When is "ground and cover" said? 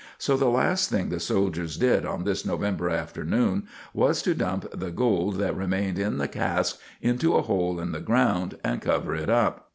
7.99-9.13